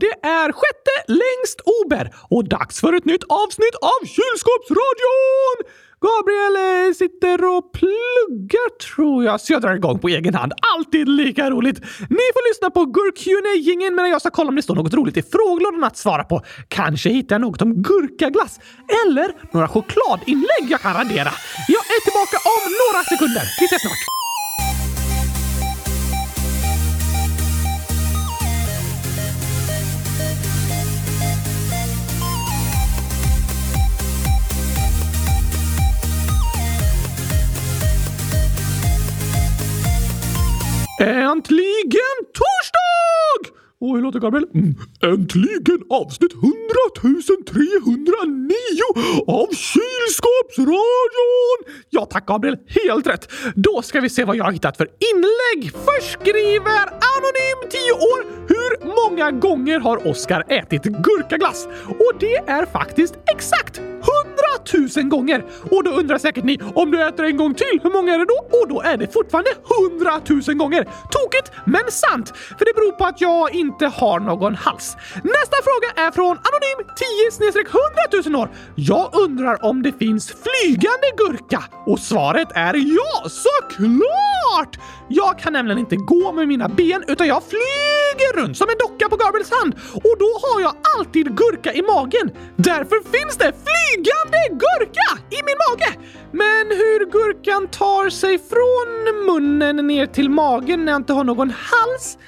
[0.00, 5.58] det är sjätte längst Ober och dags för ett nytt avsnitt av Kylskåpsradion!
[6.06, 10.52] Gabriel eh, sitter och pluggar tror jag, så jag drar igång på egen hand.
[10.76, 11.78] Alltid lika roligt!
[12.18, 13.26] Ni får lyssna på gurk
[13.90, 16.42] medan jag ska kolla om det står något roligt i frågelådan att svara på.
[16.68, 18.60] Kanske hittar jag något om gurkaglass
[19.06, 21.32] eller några chokladinlägg jag kan radera.
[21.68, 23.42] Jag är tillbaka om några sekunder.
[23.60, 24.19] Vi ses snart!
[41.00, 43.56] Äntligen torsdag!
[43.80, 44.46] Och hur låter Gabriel?
[44.54, 44.74] Mm.
[45.02, 46.54] Äntligen avsnitt 100
[47.46, 48.54] 309
[49.26, 51.58] av Kylskåpsradion!
[51.90, 53.28] Ja tack Gabriel, helt rätt.
[53.54, 55.72] Då ska vi se vad jag har hittat för inlägg.
[55.72, 58.24] Först skriver Anonym 10 år.
[58.48, 61.66] Hur många gånger har Oskar ätit gurkaglass?
[61.86, 63.92] Och det är faktiskt exakt 100
[64.96, 65.44] 000 gånger!
[65.70, 68.24] Och då undrar säkert ni, om du äter en gång till, hur många är det
[68.24, 68.58] då?
[68.58, 69.50] Och då är det fortfarande
[69.90, 70.84] 100 000 gånger!
[70.84, 72.32] Tokigt, men sant!
[72.36, 74.96] För det beror på att jag inte inte har någon hals.
[75.14, 77.62] Nästa fråga är från Anonym 10
[78.22, 78.48] 100 000 år.
[78.74, 81.64] Jag undrar om det finns flygande gurka?
[81.86, 84.78] Och svaret är ja, såklart!
[85.08, 89.08] Jag kan nämligen inte gå med mina ben utan jag flyger runt som en docka
[89.08, 92.30] på Gabriels hand och då har jag alltid gurka i magen.
[92.56, 95.90] Därför finns det flygande gurka i min mage!
[96.32, 101.50] Men hur gurkan tar sig från munnen ner till magen när jag inte har någon
[101.50, 102.18] hals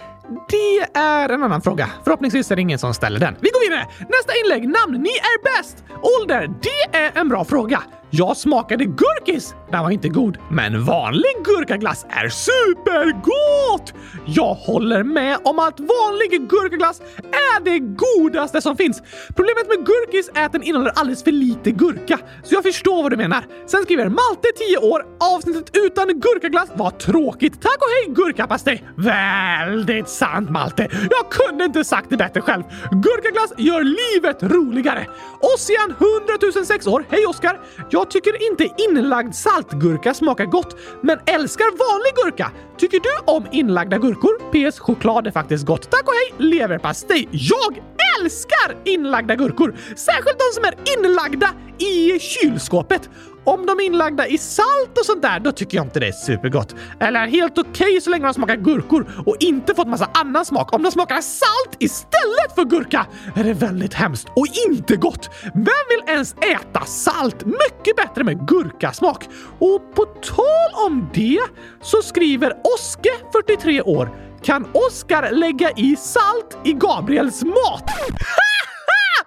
[0.48, 1.91] det är en annan fråga.
[2.05, 3.37] Förhoppningsvis är det ingen som ställer den.
[3.41, 3.87] Vi går vidare!
[3.98, 4.69] Nästa inlägg.
[4.69, 5.03] Namn.
[5.03, 5.84] Ni är bäst!
[6.20, 6.51] Ålder.
[6.62, 7.83] Det är en bra fråga.
[8.11, 9.55] Jag smakade gurkis.
[9.73, 13.95] Den var inte god, men vanlig gurkaglass är supergott!
[14.27, 17.01] Jag håller med om att vanlig gurkaglass
[17.33, 19.03] är det godaste som finns.
[19.37, 23.13] Problemet med gurkis är att den innehåller alldeles för lite gurka, så jag förstår vad
[23.13, 23.45] du menar.
[23.67, 27.63] Sen skriver Malte, 10 år, avsnittet utan gurkaglass var tråkigt.
[27.63, 28.85] Tack och hej gurkapastej!
[28.97, 30.89] Väldigt sant Malte.
[30.92, 32.63] Jag kunde inte sagt det bättre själv.
[32.91, 35.07] Gurkaglass gör livet roligare.
[35.55, 35.95] Ossian,
[36.55, 37.05] 100 006 år.
[37.08, 37.61] Hej Oskar!
[37.91, 42.52] Jag tycker inte inlagd salt saltgurka smakar gott, men älskar vanlig gurka.
[42.78, 44.70] Tycker du om inlagda gurkor?
[44.70, 44.78] PS.
[44.78, 45.90] Choklad är faktiskt gott.
[45.90, 46.48] Tack och hej!
[46.48, 47.28] Leverpastej.
[47.30, 47.83] Jag
[48.20, 49.77] älskar inlagda gurkor!
[49.96, 53.11] Särskilt de som är inlagda i kylskåpet.
[53.45, 56.12] Om de är inlagda i salt och sånt där, då tycker jag inte det är
[56.12, 56.74] supergott.
[57.00, 60.74] Eller helt okej okay så länge de smakar gurkor och inte fått massa annan smak.
[60.74, 63.06] Om de smakar salt istället för gurka
[63.36, 65.30] är det väldigt hemskt och inte gott.
[65.55, 67.44] Vem vill ens äta salt?
[67.46, 69.29] Mycket bättre med gurkasmak.
[69.58, 71.40] Och på tal om det
[71.83, 74.11] så skriver Oske, 43 år,
[74.42, 77.85] kan Oskar lägga i salt i Gabriels mat?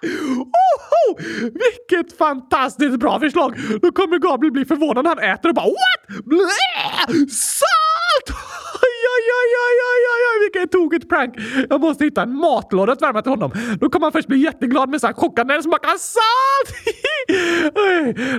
[0.05, 1.17] Oho!
[1.41, 3.55] Vilket fantastiskt bra förslag!
[3.81, 6.25] Då kommer Gabriel bli förvånad när han äter och bara What?
[6.25, 6.47] Blä!
[7.29, 8.27] Salt!
[8.83, 11.35] Oj, oj, oj, oj, oj, oj, vilket tokigt prank!
[11.69, 13.51] Jag måste hitta en matlåda att värma till honom.
[13.79, 16.69] Då kommer han först bli jätteglad med så här chockad när det smakar salt!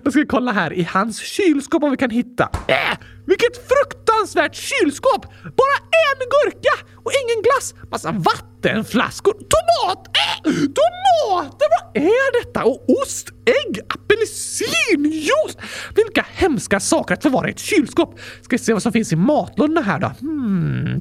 [0.05, 2.44] Då ska vi kolla här i hans kylskåp om vi kan hitta.
[2.69, 5.27] Äh, vilket fruktansvärt kylskåp!
[5.43, 6.75] Bara en gurka
[7.05, 7.75] och ingen glass.
[7.91, 11.67] Massa vattenflaskor, tomat, äh, tomater!
[11.77, 12.65] Vad är detta?
[12.65, 15.56] Och ost, ägg, apelsinjuice!
[15.94, 18.21] Vilka hemska saker att förvara i ett kylskåp.
[18.43, 20.06] Ska vi se vad som finns i matlådorna här då.
[20.06, 21.00] Hmm.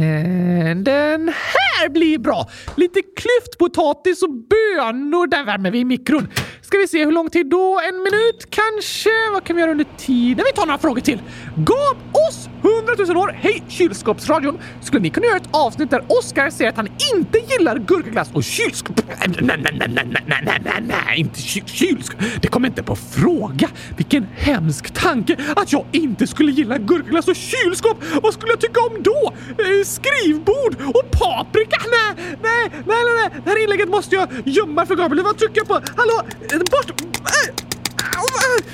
[0.00, 1.34] And then!
[1.78, 2.48] här blir bra!
[2.76, 5.26] Lite klyftpotatis och bönor.
[5.26, 6.28] Där värmer vi i mikron.
[6.62, 7.80] Ska vi se hur lång tid då?
[7.88, 9.10] En minut kanske?
[9.32, 10.44] Vad kan vi göra under tiden?
[10.48, 11.22] Vi tar några frågor till.
[11.56, 11.96] Gav
[12.28, 13.38] oss 100 000 år!
[13.40, 14.58] Hej kylskåpsradion!
[14.80, 18.44] Skulle ni kunna göra ett avsnitt där Oskar säger att han inte gillar gurkaglass och
[18.44, 19.00] kylskåp...
[19.06, 22.20] Nej, nej, nej, nej, nej, nej, nej, nej, inte ky kylskåp.
[22.42, 23.68] Det kommer inte på fråga.
[23.96, 27.96] Vilken hemsk tanke att jag inte skulle gilla gurkaglass och kylskåp.
[28.22, 29.32] Vad skulle jag tycka om då?
[29.48, 31.67] Eh, skrivbord och paprika?
[31.70, 33.40] Nej, nej, nej, nej, nej.
[33.44, 35.24] Det här inlägget måste jag gömma för Gabriel.
[35.24, 35.74] Vad trycker jag på?
[35.96, 36.22] Hallå?
[36.70, 37.02] Bort!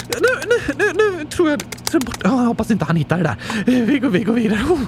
[0.08, 1.60] Nu, nu, nu, nu tror jag...
[1.94, 2.16] Bort.
[2.22, 3.36] Jag hoppas inte han hittar det där.
[3.86, 4.60] Vi går, vi går vidare.
[4.68, 4.80] Oh,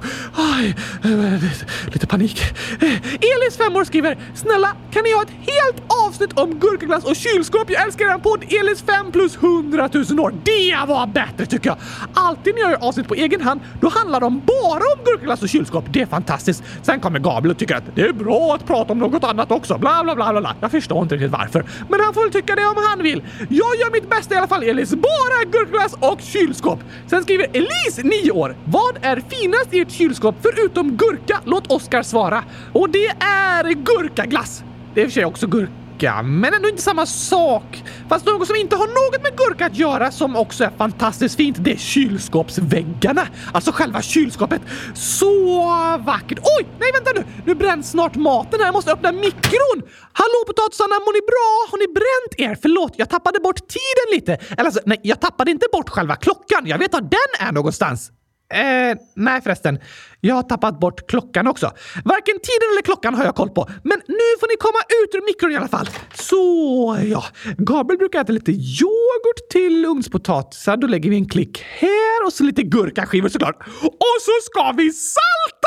[0.58, 2.40] oj, eh, lite panik.
[2.80, 7.16] Eh, Elis, fem år, skriver Snälla, kan ni ha ett helt avsnitt om gurkaglass och
[7.16, 7.70] kylskåp?
[7.70, 10.34] Jag älskar er podd Elis 5 plus 100 000 år.
[10.44, 11.78] Det var bättre tycker jag.
[12.14, 15.48] Alltid när jag gör avsnitt på egen hand, då handlar de bara om gurkaglass och
[15.48, 15.84] kylskåp.
[15.90, 16.62] Det är fantastiskt.
[16.82, 19.78] Sen kommer Gabriel och tycker att det är bra att prata om något annat också.
[19.78, 20.54] Bla, bla, bla, bla.
[20.60, 21.64] Jag förstår inte riktigt varför.
[21.88, 23.22] Men han får väl tycka det om han vill.
[23.38, 24.75] Jag gör mitt bästa i alla fall, Elis.
[24.84, 26.78] Bara gurkglass och kylskåp.
[27.06, 28.56] Sen skriver Elise, 9 år.
[28.64, 31.40] Vad är finast i ett kylskåp förutom gurka?
[31.44, 32.44] Låt Oskar svara.
[32.72, 34.64] Och det är är gurkaglass.
[34.94, 35.85] Det är i och för sig också gurka
[36.22, 37.84] men ändå inte samma sak.
[38.08, 41.56] Fast något som inte har något med gurka att göra som också är fantastiskt fint,
[41.60, 43.26] det är kylskåpsväggarna.
[43.52, 44.62] Alltså själva kylskåpet.
[44.94, 45.50] Så
[45.98, 46.38] vackert.
[46.58, 47.24] Oj, nej vänta nu!
[47.44, 48.66] Nu bränns snart maten här.
[48.66, 49.82] Jag måste öppna mikron.
[50.12, 51.70] Hallå potatisarna, mår ni bra?
[51.70, 52.58] Har ni bränt er?
[52.62, 54.32] Förlåt, jag tappade bort tiden lite.
[54.52, 56.66] Eller alltså, nej, jag tappade inte bort själva klockan.
[56.66, 58.10] Jag vet var den är någonstans.
[58.54, 59.78] Eh, nej förresten.
[60.20, 61.66] Jag har tappat bort klockan också.
[62.04, 63.68] Varken tiden eller klockan har jag koll på.
[63.84, 65.88] Men nu får ni komma ut ur mikron i alla fall.
[66.14, 67.24] Så ja.
[67.58, 70.76] Gabriel brukar äta lite yoghurt till ugnspotatisar.
[70.76, 73.56] Då lägger vi en klick här och så lite gurkaskivor såklart.
[73.82, 75.66] Och så ska vi salta!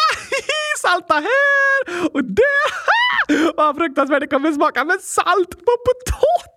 [0.82, 2.70] salta här och där!
[3.58, 6.50] Vad fruktansvärt det kommer smaka med salt på potatis!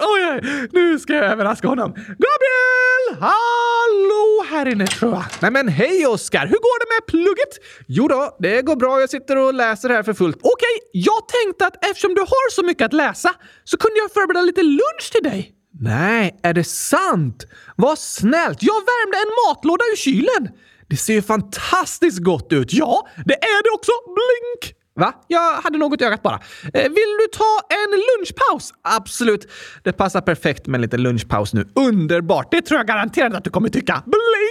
[0.00, 0.38] Oh,
[0.72, 1.92] nu ska jag överraska honom.
[1.92, 3.20] Gabriel!
[3.20, 3.71] Hallå
[4.52, 5.24] här inne tror jag.
[5.40, 6.46] Nej men hej Oskar!
[6.46, 7.54] Hur går det med plugget?
[7.86, 9.00] Jo då, det går bra.
[9.00, 10.36] Jag sitter och läser här för fullt.
[10.36, 13.30] Okej, okay, jag tänkte att eftersom du har så mycket att läsa
[13.64, 15.52] så kunde jag förbereda lite lunch till dig.
[15.80, 17.46] Nej, är det sant?
[17.76, 18.58] Vad snällt!
[18.62, 20.48] Jag värmde en matlåda ur kylen.
[20.88, 22.72] Det ser ju fantastiskt gott ut.
[22.72, 23.92] Ja, det är det också.
[24.06, 24.78] Blink!
[24.94, 25.14] Va?
[25.28, 26.40] Jag hade något i ögat bara.
[26.74, 28.72] Eh, vill du ta en lunchpaus?
[28.82, 29.50] Absolut.
[29.82, 31.68] Det passar perfekt med en liten lunchpaus nu.
[31.74, 32.50] Underbart!
[32.50, 34.02] Det tror jag garanterat att du kommer tycka.
[34.06, 34.41] Blink!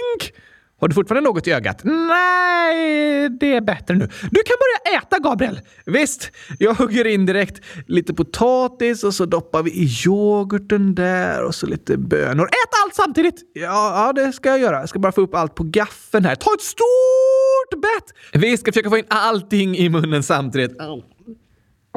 [0.80, 1.80] Har du fortfarande något i ögat?
[1.84, 4.06] Nej, det är bättre nu.
[4.30, 5.60] Du kan börja äta, Gabriel!
[5.86, 7.60] Visst, jag hugger in direkt.
[7.86, 12.44] Lite potatis och så doppar vi i yoghurten där och så lite bönor.
[12.44, 13.34] Ät allt samtidigt!
[13.52, 14.80] Ja, ja, det ska jag göra.
[14.80, 16.34] Jag ska bara få upp allt på gaffeln här.
[16.34, 18.14] Ta ett stort bett!
[18.42, 20.76] Vi ska försöka få in allting i munnen samtidigt.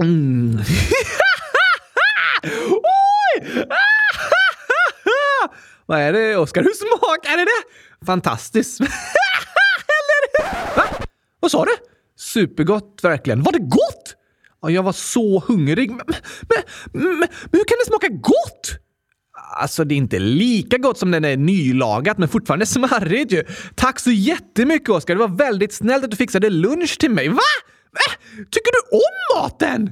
[0.01, 0.59] Mm.
[2.71, 3.65] Oj!
[5.85, 6.63] Vad är det, Oskar?
[6.63, 7.45] Hur smakar det?
[8.05, 8.79] Fantastiskt.
[8.81, 10.83] Eller Va?
[11.39, 11.71] Vad sa du?
[12.17, 13.43] Supergott verkligen.
[13.43, 14.15] Var det gott?
[14.61, 15.91] Ja, jag var så hungrig.
[15.91, 16.57] Men, men,
[16.91, 18.79] men, men hur kan det smaka gott?
[19.57, 23.43] Alltså, det är inte lika gott som den är nylagat, men fortfarande smarrigt ju.
[23.75, 25.15] Tack så jättemycket, Oskar.
[25.15, 27.29] Det var väldigt snällt att du fixade lunch till mig.
[27.29, 27.41] Va?
[27.93, 29.89] Äh, tycker du om maten?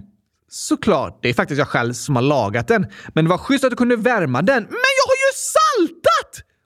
[0.49, 1.19] Såklart.
[1.21, 2.85] Det är faktiskt jag själv som har lagat den.
[3.13, 4.63] Men det var schysst att du kunde värma den.
[4.63, 6.12] Men jag har ju saltat!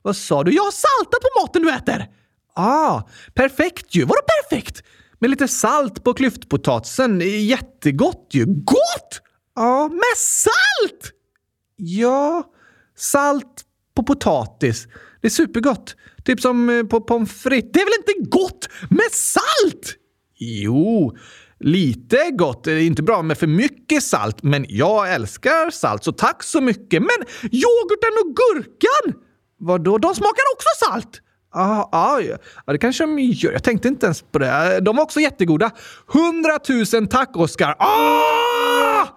[0.08, 0.52] Vad sa du?
[0.52, 2.08] Jag har saltat på maten du äter!
[2.56, 3.02] Ah,
[3.34, 4.06] perfekt ju!
[4.06, 4.84] Vadå perfekt?
[5.20, 7.22] Med lite salt på klyftpotatisen.
[7.48, 8.46] Jättegott ju!
[8.46, 9.22] Gott!
[9.56, 11.12] Ja, med salt!
[11.76, 12.44] Ja,
[12.98, 13.64] salt
[13.96, 14.88] på potatis.
[15.22, 15.96] Det är supergott.
[16.24, 17.72] Typ som eh, på pommes frites.
[17.74, 19.96] Det är väl inte gott med salt?
[20.36, 21.18] Jo,
[21.60, 22.64] lite gott.
[22.64, 26.62] Det är inte bra med för mycket salt, men jag älskar salt, så tack så
[26.62, 27.02] mycket.
[27.02, 29.24] Men yoghurten och gurkan!
[29.60, 29.98] Vadå?
[29.98, 31.22] De smakar också salt!
[31.54, 33.52] Ah, ah, ja, det kanske de gör.
[33.52, 34.80] Jag tänkte inte ens på det.
[34.82, 35.72] De var också jättegoda.
[36.08, 37.76] Hundratusen tack, Oskar!
[37.80, 39.08] Ah!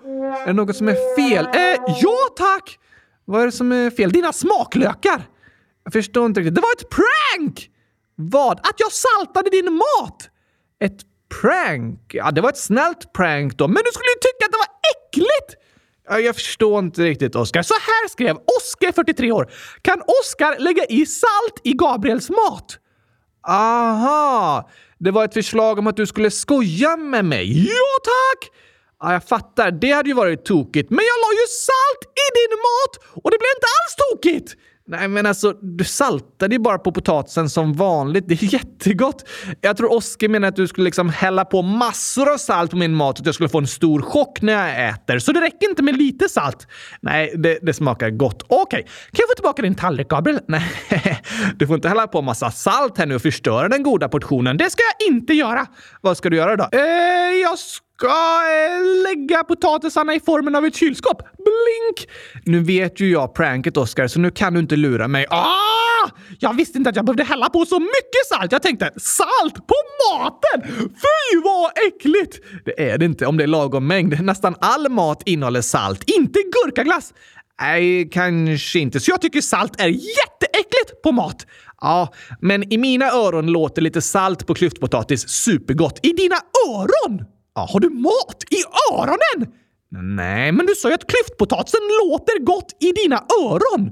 [0.42, 1.46] Är det något som är fel?
[1.46, 2.78] Eh, ja, tack!
[3.24, 4.12] Vad är det som är fel?
[4.12, 5.28] Dina smaklökar!
[5.84, 6.54] Jag förstår inte riktigt.
[6.54, 7.70] Det var ett prank!
[8.14, 8.58] Vad?
[8.58, 10.30] Att jag saltade din mat?
[10.84, 11.00] Ett
[11.40, 12.00] prank?
[12.14, 13.68] Ja, det var ett snällt prank då.
[13.68, 15.56] Men du skulle ju tycka att det var äckligt!
[16.18, 17.62] Jag förstår inte riktigt, Oskar.
[17.62, 19.50] Så här skrev Oskar, 43 år.
[19.82, 22.78] Kan Oskar lägga i salt i Gabriels mat?
[23.48, 24.70] Aha!
[24.98, 27.66] Det var ett förslag om att du skulle skoja med mig.
[27.66, 28.50] Ja, tack!
[29.00, 29.70] Ja, jag fattar.
[29.70, 30.90] Det hade ju varit tokigt.
[30.90, 34.56] Men jag la ju salt i din mat och det blev inte alls tokigt!
[34.90, 38.28] Nej, men alltså, du saltade ju bara på potatisen som vanligt.
[38.28, 39.28] Det är jättegott.
[39.60, 42.94] Jag tror Oskar menar att du skulle liksom hälla på massor av salt på min
[42.94, 45.18] mat så att jag skulle få en stor chock när jag äter.
[45.18, 46.68] Så det räcker inte med lite salt.
[47.00, 48.42] Nej, det, det smakar gott.
[48.42, 48.82] Okej, okay.
[48.82, 50.40] kan jag få tillbaka din tallrik, Gabriel?
[50.46, 51.22] Nej,
[51.56, 54.56] du får inte hälla på massa salt här nu och förstöra den goda portionen.
[54.56, 55.66] Det ska jag inte göra.
[56.00, 56.68] Vad ska du göra då?
[56.72, 56.80] Eh,
[57.42, 61.22] jag ska ska eh, lägga potatisarna i formen av ett kylskåp.
[61.22, 62.08] Blink!
[62.44, 65.26] Nu vet ju jag pranket, Oscar, så nu kan du inte lura mig.
[65.30, 66.10] Ah!
[66.38, 68.52] Jag visste inte att jag behövde hälla på så mycket salt.
[68.52, 69.74] Jag tänkte salt på
[70.12, 70.70] maten!
[70.78, 72.40] Fy vad äckligt!
[72.64, 74.22] Det är det inte om det är lagom mängd.
[74.22, 77.14] Nästan all mat innehåller salt, inte gurkaglass.
[77.60, 79.00] Nej, kanske inte.
[79.00, 81.46] Så jag tycker salt är jätteäckligt på mat.
[81.80, 86.00] Ja, men i mina öron låter lite salt på klyftpotatis supergott.
[86.02, 86.36] I dina
[86.68, 87.24] öron?
[87.54, 88.60] Ja, har du mat i
[88.92, 89.52] öronen?
[90.16, 93.90] Nej, men du sa ju att klyftpotatisen låter gott i dina öron.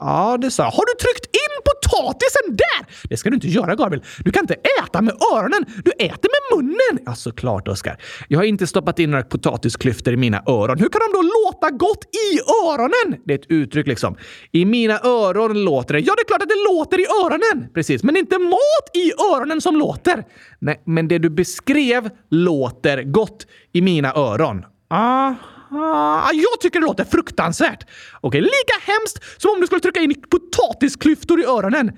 [0.00, 0.70] Ja, det sa jag.
[0.70, 1.35] Har du tryckt
[1.82, 3.08] potatisen där!
[3.08, 4.04] Det ska du inte göra, Gabriel.
[4.24, 5.64] Du kan inte äta med öronen.
[5.84, 7.04] Du äter med munnen!
[7.06, 7.96] Ja, såklart, Oskar.
[8.28, 10.78] Jag har inte stoppat in några potatisklyftor i mina öron.
[10.78, 13.22] Hur kan de då låta gott i öronen?
[13.24, 14.16] Det är ett uttryck liksom.
[14.52, 16.00] I mina öron låter det.
[16.00, 17.72] Ja, det är klart att det låter i öronen!
[17.74, 20.24] Precis, men inte mat i öronen som låter.
[20.58, 24.64] Nej, men det du beskrev låter gott i mina öron.
[24.88, 25.34] Ah.
[25.76, 27.86] Ah, jag tycker det låter fruktansvärt.
[28.20, 31.92] Okej, lika hemskt som om du skulle trycka in potatisklyftor i öronen.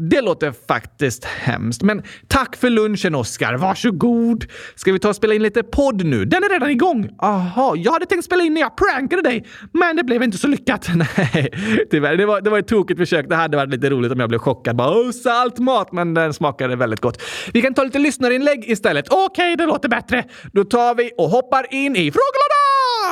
[0.00, 1.82] Det låter faktiskt hemskt.
[1.82, 3.54] Men tack för lunchen, Oskar.
[3.54, 4.44] Varsågod.
[4.74, 6.24] Ska vi ta och spela in lite podd nu?
[6.24, 7.08] Den är redan igång.
[7.18, 10.48] Aha, jag hade tänkt spela in när jag prankade dig, men det blev inte så
[10.48, 10.88] lyckat.
[10.94, 11.50] Nej,
[11.90, 12.16] tyvärr.
[12.16, 13.28] Det var, det var ett tokigt försök.
[13.28, 14.76] Det hade varit lite roligt om jag blev chockad.
[14.76, 17.22] Bara, oh, salt mat, men den smakade väldigt gott.
[17.52, 19.08] Vi kan ta lite lyssnarinlägg istället.
[19.10, 20.24] Okej, okay, det låter bättre.
[20.52, 22.53] Då tar vi och hoppar in i frågelådan!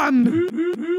[0.02, 0.91] Hoppar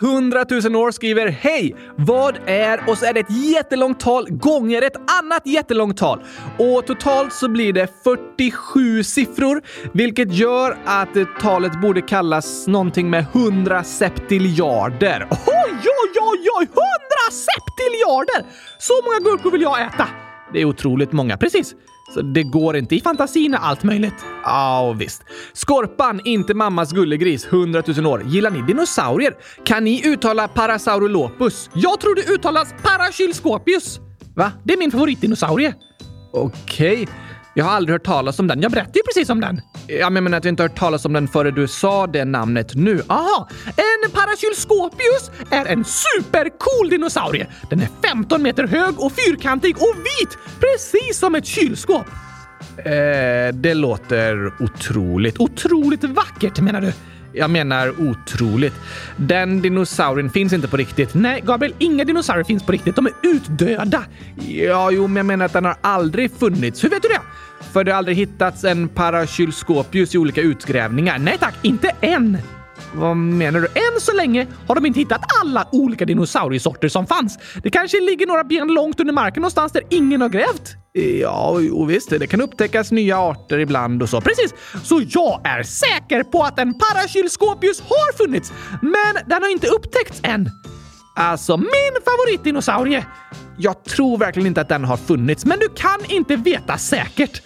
[0.00, 1.74] 100 000 år, skriver Hej!
[1.96, 2.90] Vad är...
[2.90, 6.22] Och så är det ett jättelångt tal gånger ett annat jättelångt tal.
[6.58, 9.62] Och totalt så blir det 47 siffror,
[9.92, 15.26] vilket gör att talet borde kallas någonting med 100 septiljarder.
[15.30, 16.64] Oj, oj, oj, oj!
[16.64, 16.78] 100
[17.30, 18.52] septiljarder!
[18.78, 20.08] Så många gurkor vill jag äta!
[20.52, 21.74] Det är otroligt många, precis.
[22.14, 22.96] Så det går inte.
[22.96, 24.14] I fantasin är allt möjligt.
[24.44, 25.22] Ja, visst.
[25.52, 28.22] Skorpan, inte mammas gullegris, 100 000 år.
[28.26, 29.34] Gillar ni dinosaurier?
[29.64, 31.70] Kan ni uttala Parasaurolopus?
[31.74, 34.00] Jag tror det uttalas Parakylskopius.
[34.36, 34.52] Va?
[34.64, 35.74] Det är min favoritdinosaurie.
[36.32, 37.02] Okej.
[37.02, 37.06] Okay.
[37.54, 38.62] Jag har aldrig hört talas om den.
[38.62, 39.60] Jag berättade ju precis om den.
[39.86, 42.24] Ja, men jag menar att jag inte hört talas om den före du sa det
[42.24, 43.02] namnet nu.
[43.08, 43.48] Aha!
[44.38, 47.46] En Paracylscopius är en supercool dinosaurie.
[47.70, 52.06] Den är 15 meter hög och fyrkantig och vit, precis som ett kylskåp.
[52.76, 55.40] Eh, det låter otroligt.
[55.40, 56.92] Otroligt vackert menar du?
[57.32, 58.74] Jag menar otroligt.
[59.16, 61.14] Den dinosaurien finns inte på riktigt.
[61.14, 62.96] Nej, Gabriel, inga dinosaurier finns på riktigt.
[62.96, 64.04] De är utdöda.
[64.48, 66.84] Ja, jo, men jag menar att den har aldrig funnits.
[66.84, 67.20] Hur vet du det?
[67.72, 71.18] För det har aldrig hittats en Paracylscopius i olika utgrävningar.
[71.18, 72.38] Nej tack, inte än!
[72.94, 73.66] Vad menar du?
[73.66, 77.38] Än så länge har de inte hittat alla olika dinosauriesorter som fanns.
[77.62, 80.74] Det kanske ligger några ben långt under marken någonstans där ingen har grävt.
[80.92, 82.10] Ja, jo, visst.
[82.10, 84.20] Det kan upptäckas nya arter ibland och så.
[84.20, 84.54] Precis!
[84.82, 90.20] Så jag är säker på att en Paracylscopius har funnits, men den har inte upptäckts
[90.22, 90.50] än.
[91.16, 93.06] Alltså, min favoritdinosaurie!
[93.60, 97.42] Jag tror verkligen inte att den har funnits, men du kan inte veta säkert.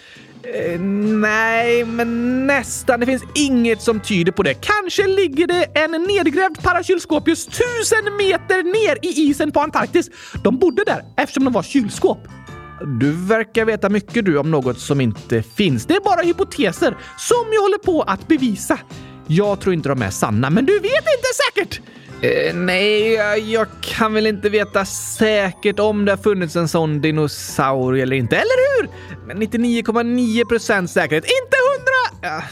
[0.53, 0.79] Eh,
[1.19, 2.99] nej, men nästan.
[2.99, 4.53] Det finns inget som tyder på det.
[4.53, 10.09] Kanske ligger det en nedgrävd Paracylscopius tusen meter ner i isen på Antarktis.
[10.43, 12.17] De bodde där eftersom de var kylskåp.
[12.99, 15.85] Du verkar veta mycket du om något som inte finns.
[15.85, 18.79] Det är bara hypoteser som jag håller på att bevisa.
[19.27, 21.81] Jag tror inte de är sanna, men du vet inte säkert!
[22.23, 27.01] Eh, nej, jag, jag, kan väl inte veta säkert om det har funnits en sån
[27.01, 28.89] dinosaurie eller inte, eller hur?
[29.27, 31.57] Men 99,9 procent säkerhet, inte
[32.29, 32.43] 100!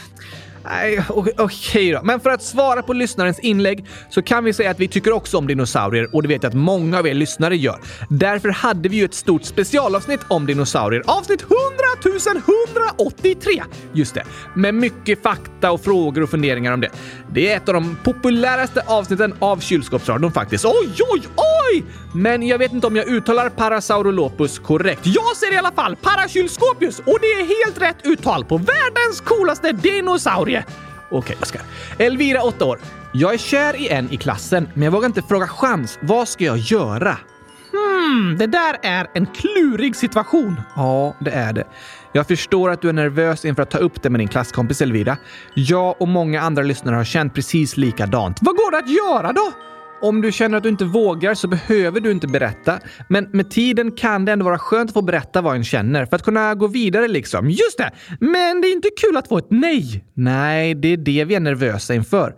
[0.64, 2.00] Nej, okej okay då.
[2.02, 5.38] Men för att svara på lyssnarens inlägg så kan vi säga att vi tycker också
[5.38, 7.80] om dinosaurier och det vet jag att många av er lyssnare gör.
[8.08, 11.02] Därför hade vi ju ett stort specialavsnitt om dinosaurier.
[11.06, 11.56] Avsnitt 100
[12.04, 13.62] 183!
[13.92, 14.24] Just det.
[14.54, 16.90] Med mycket fakta och frågor och funderingar om det.
[17.32, 20.64] Det är ett av de populäraste avsnitten av Kylskåpsradion faktiskt.
[20.64, 21.84] Oj, oj, oj!
[22.14, 25.00] Men jag vet inte om jag uttalar Parasaurolopus korrekt.
[25.04, 29.72] Jag säger i alla fall Parakylskopius och det är helt rätt uttal på världens coolaste
[29.72, 30.51] dinosaurie.
[30.60, 30.74] Okej,
[31.10, 31.62] okay, Oskar.
[31.98, 32.78] Elvira, 8 år.
[33.12, 35.98] Jag är kär i en i klassen, men jag vågar inte fråga chans.
[36.02, 37.16] Vad ska jag göra?
[37.72, 40.60] Hmm, det där är en klurig situation.
[40.76, 41.64] Ja, det är det.
[42.12, 45.16] Jag förstår att du är nervös inför att ta upp det med din klasskompis Elvira.
[45.54, 48.38] Jag och många andra lyssnare har känt precis likadant.
[48.40, 49.52] Vad går det att göra då?
[50.02, 52.78] Om du känner att du inte vågar så behöver du inte berätta.
[53.08, 56.16] Men med tiden kan det ändå vara skönt att få berätta vad en känner för
[56.16, 57.50] att kunna gå vidare liksom.
[57.50, 57.90] Just det!
[58.20, 60.04] Men det är inte kul att få ett nej.
[60.14, 62.34] Nej, det är det vi är nervösa inför.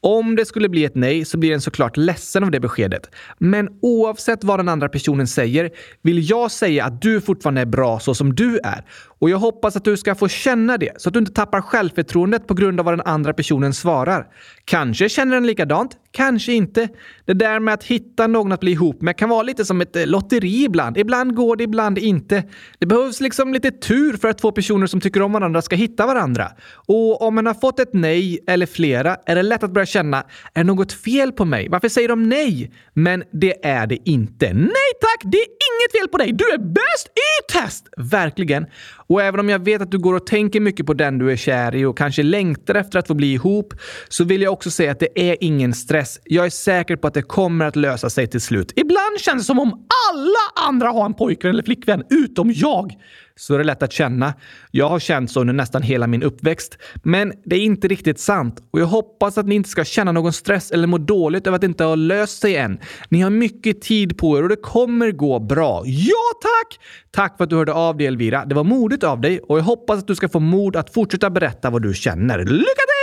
[0.00, 3.10] Om det skulle bli ett nej så blir den såklart ledsen av det beskedet.
[3.38, 5.70] Men oavsett vad den andra personen säger
[6.02, 8.84] vill jag säga att du fortfarande är bra så som du är.
[9.18, 12.46] Och jag hoppas att du ska få känna det så att du inte tappar självförtroendet
[12.46, 14.26] på grund av vad den andra personen svarar.
[14.64, 16.88] Kanske känner den likadant, kanske inte.
[17.24, 19.96] Det där med att hitta någon att bli ihop med kan vara lite som ett
[19.96, 20.98] eh, lotteri ibland.
[20.98, 22.44] Ibland går det, ibland inte.
[22.78, 26.06] Det behövs liksom lite tur för att två personer som tycker om varandra ska hitta
[26.06, 26.48] varandra.
[26.86, 30.18] Och om man har fått ett nej eller flera är det lätt att börja känna,
[30.54, 31.68] är det något fel på mig?
[31.68, 32.72] Varför säger de nej?
[32.94, 34.52] Men det är det inte.
[34.52, 36.32] Nej tack, det är inget fel på dig.
[36.32, 37.88] Du är bäst i test!
[37.96, 38.66] Verkligen.
[39.08, 41.36] Och även om jag vet att du går och tänker mycket på den du är
[41.36, 43.74] kär i och kanske längtar efter att få bli ihop,
[44.08, 46.05] så vill jag också säga att det är ingen stress.
[46.24, 48.72] Jag är säker på att det kommer att lösa sig till slut.
[48.76, 52.96] Ibland känns det som om alla andra har en pojkvän eller flickvän, utom jag
[53.36, 54.34] så är det lätt att känna.
[54.70, 56.78] Jag har känt så under nästan hela min uppväxt.
[57.02, 60.32] Men det är inte riktigt sant och jag hoppas att ni inte ska känna någon
[60.32, 62.78] stress eller må dåligt över att det inte har löst sig än.
[63.08, 65.82] Ni har mycket tid på er och det kommer gå bra.
[65.84, 66.80] Ja, tack!
[67.10, 68.44] Tack för att du hörde av dig Elvira.
[68.44, 71.30] Det var modigt av dig och jag hoppas att du ska få mod att fortsätta
[71.30, 72.38] berätta vad du känner.
[72.38, 72.95] Lycka till!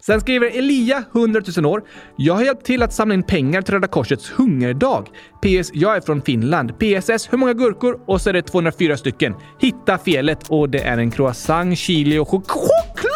[0.00, 1.82] Sen skriver Elia, 100 000 år.
[2.16, 5.08] Jag har hjälpt till att samla in pengar till Röda Korsets hungerdag.
[5.42, 5.70] PS.
[5.72, 6.72] Jag är från Finland.
[6.78, 7.32] PSS.
[7.32, 8.00] Hur många gurkor?
[8.06, 9.34] Och så är det 204 stycken.
[9.60, 13.14] Hitta felet och det är en croissant, chili och choklad.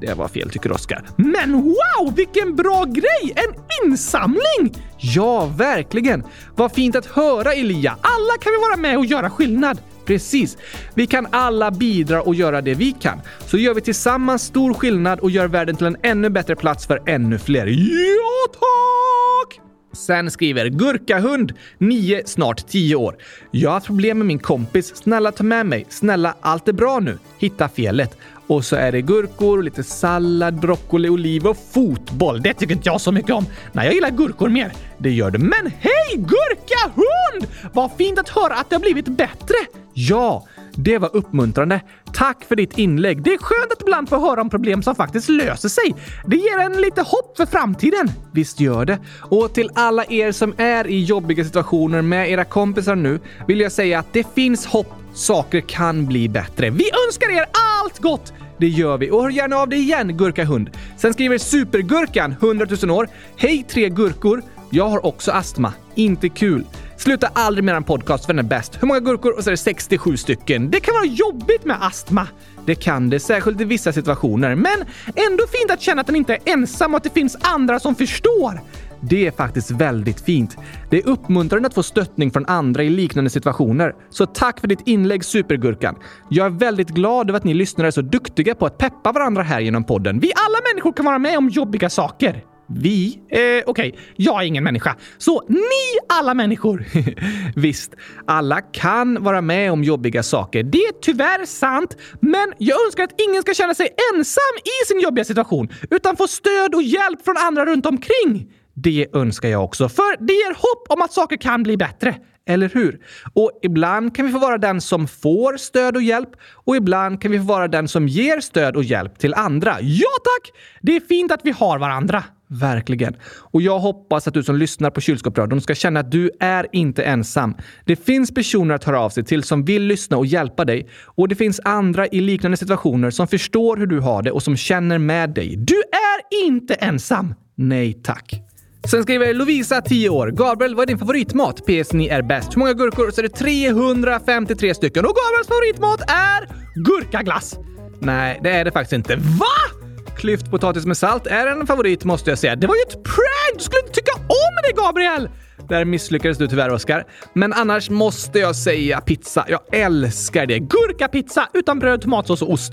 [0.00, 1.04] Det var fel tycker Oskar.
[1.16, 3.34] Men wow, vilken bra grej!
[3.36, 4.84] En insamling!
[4.98, 6.24] Ja, verkligen.
[6.56, 7.90] Vad fint att höra Elia.
[7.90, 9.80] Alla kan vi vara med och göra skillnad.
[10.10, 10.58] Precis.
[10.94, 13.20] Vi kan alla bidra och göra det vi kan.
[13.46, 17.02] Så gör vi tillsammans stor skillnad och gör världen till en ännu bättre plats för
[17.06, 17.66] ännu fler.
[17.66, 19.60] Ja, tack!
[19.92, 23.16] Sen skriver Gurkahund, 9, snart 10 år.
[23.50, 24.96] Jag har haft problem med min kompis.
[24.96, 25.86] Snälla ta med mig.
[25.88, 27.18] Snälla, allt är bra nu.
[27.38, 28.16] Hitta felet.
[28.50, 32.42] Och så är det gurkor, lite sallad, broccoli, oliver och fotboll.
[32.42, 33.46] Det tycker inte jag så mycket om.
[33.72, 34.72] Nej, jag gillar gurkor mer.
[34.98, 35.38] Det gör du.
[35.38, 37.46] Men hej gurkahund!
[37.72, 39.54] Vad fint att höra att det har blivit bättre.
[39.94, 41.80] Ja, det var uppmuntrande.
[42.12, 43.22] Tack för ditt inlägg.
[43.22, 45.94] Det är skönt att ibland få höra om problem som faktiskt löser sig.
[46.26, 48.10] Det ger en lite hopp för framtiden.
[48.32, 48.98] Visst gör det.
[49.20, 53.72] Och till alla er som är i jobbiga situationer med era kompisar nu vill jag
[53.72, 54.94] säga att det finns hopp.
[55.14, 56.70] Saker kan bli bättre.
[56.70, 57.46] Vi önskar er
[57.82, 58.32] allt gott!
[58.60, 59.10] Det gör vi.
[59.10, 60.70] Och hör gärna av dig igen, Gurkahund.
[60.96, 63.08] Sen skriver Supergurkan, 100 000 år.
[63.36, 64.42] Hej tre gurkor!
[64.70, 65.72] Jag har också astma.
[65.94, 66.64] Inte kul.
[66.96, 68.82] Sluta aldrig med en podcast för den är bäst.
[68.82, 69.36] Hur många gurkor?
[69.36, 70.70] Och så är det 67 stycken.
[70.70, 72.26] Det kan vara jobbigt med astma.
[72.66, 74.54] Det kan det, särskilt i vissa situationer.
[74.54, 77.80] Men ändå fint att känna att den inte är ensam och att det finns andra
[77.80, 78.60] som förstår.
[79.02, 80.56] Det är faktiskt väldigt fint.
[80.90, 83.94] Det är uppmuntrande att få stöttning från andra i liknande situationer.
[84.10, 85.96] Så tack för ditt inlägg Supergurkan.
[86.28, 89.42] Jag är väldigt glad över att ni lyssnare är så duktiga på att peppa varandra
[89.42, 90.20] här genom podden.
[90.20, 92.44] Vi alla människor kan vara med om jobbiga saker.
[92.74, 93.18] Vi?
[93.28, 93.92] Eh, Okej, okay.
[94.16, 94.96] jag är ingen människa.
[95.18, 96.84] Så ni alla människor!
[97.60, 97.94] Visst,
[98.26, 100.62] alla kan vara med om jobbiga saker.
[100.62, 105.00] Det är tyvärr sant, men jag önskar att ingen ska känna sig ensam i sin
[105.00, 108.48] jobbiga situation, utan få stöd och hjälp från andra runt omkring.
[108.74, 112.14] Det önskar jag också, för det ger hopp om att saker kan bli bättre.
[112.46, 113.00] Eller hur?
[113.32, 117.30] Och ibland kan vi få vara den som får stöd och hjälp och ibland kan
[117.30, 119.76] vi få vara den som ger stöd och hjälp till andra.
[119.80, 120.52] Ja tack!
[120.80, 122.24] Det är fint att vi har varandra.
[122.52, 123.16] Verkligen.
[123.24, 127.02] Och jag hoppas att du som lyssnar på Kylskåpsradion ska känna att du är inte
[127.02, 127.54] ensam.
[127.84, 130.88] Det finns personer att höra av sig till som vill lyssna och hjälpa dig.
[131.04, 134.56] Och det finns andra i liknande situationer som förstår hur du har det och som
[134.56, 135.56] känner med dig.
[135.56, 137.34] Du är inte ensam!
[137.54, 138.49] Nej tack.
[138.88, 140.28] Sen skriver Lovisa, 10 år.
[140.28, 141.56] Gabriel, vad är din favoritmat?
[141.66, 142.56] PS, ni är bäst.
[142.56, 143.10] Hur många gurkor?
[143.10, 145.04] Så är det 353 stycken.
[145.04, 147.58] Och Gabriels favoritmat är gurkaglass.
[148.00, 149.16] Nej, det är det faktiskt inte.
[149.16, 149.80] Va?
[150.16, 152.56] Klyftpotatis med salt är en favorit måste jag säga.
[152.56, 153.58] Det var ju ett prank!
[153.58, 155.28] Du skulle inte tycka om det, Gabriel!
[155.68, 157.04] Där misslyckades du tyvärr, Oskar.
[157.34, 159.44] Men annars måste jag säga pizza.
[159.48, 160.58] Jag älskar det.
[160.58, 162.72] Gurkapizza utan bröd, tomatsås och ost.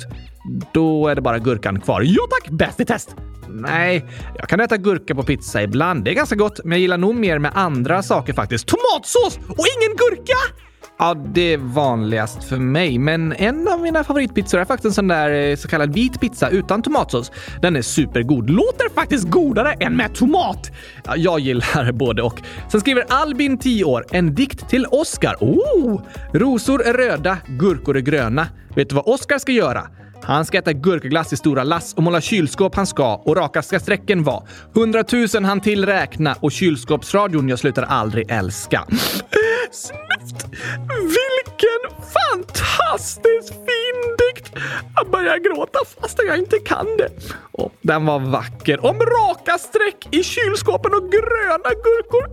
[0.74, 2.02] Då är det bara gurkan kvar.
[2.02, 2.50] Jo tack!
[2.50, 3.16] Bäst i test!
[3.50, 4.06] Nej,
[4.38, 6.04] jag kan äta gurka på pizza ibland.
[6.04, 8.68] Det är ganska gott, men jag gillar nog mer med andra saker faktiskt.
[8.68, 10.64] Tomatsås och ingen gurka!
[11.00, 15.08] Ja, det är vanligast för mig, men en av mina favoritpizzor är faktiskt en sån
[15.08, 17.32] där eh, så kallad vit pizza utan tomatsås.
[17.62, 18.50] Den är supergod.
[18.50, 20.72] Låter faktiskt godare än med tomat.
[21.06, 22.42] Ja, jag gillar både och.
[22.72, 25.36] Sen skriver Albin, 10 år, en dikt till Oscar.
[25.40, 26.02] Oh!
[26.34, 28.48] Rosor är röda, gurkor är gröna.
[28.76, 29.88] Vet du vad Oscar ska göra?
[30.28, 33.80] Han ska äta gurkaglass i stora lass och måla kylskåp han ska och raka ska
[33.80, 34.44] strecken vara.
[34.74, 38.86] Hundratusen han till räkna och kylskåpsradion jag slutar aldrig älska.
[39.72, 40.46] Snyggt!
[40.90, 44.52] Vilken fantastiskt fin dikt!
[44.96, 47.10] Jag börjar gråta fast jag inte kan det.
[47.52, 48.86] Oh, den var vacker.
[48.86, 52.28] Om raka streck i kylskåpen och gröna gurkor.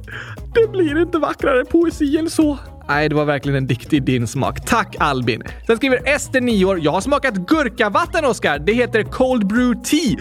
[0.54, 2.58] Det blir inte vackrare poesi än så.
[2.88, 4.64] Nej, det var verkligen en dikt i din smak.
[4.64, 5.42] Tack Albin!
[5.66, 6.80] Sen skriver Ester, 9 år.
[6.82, 8.58] Jag har smakat gurkavatten, Oskar.
[8.58, 10.16] Det heter Cold Brew Tea.